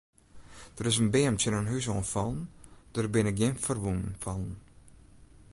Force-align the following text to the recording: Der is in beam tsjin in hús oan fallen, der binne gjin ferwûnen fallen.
Der 0.75 0.87
is 0.89 0.97
in 1.01 1.09
beam 1.13 1.35
tsjin 1.37 1.57
in 1.59 1.69
hús 1.71 1.87
oan 1.91 2.05
fallen, 2.13 2.41
der 2.93 3.07
binne 3.13 3.31
gjin 3.37 3.61
ferwûnen 3.63 4.13
fallen. 4.23 4.55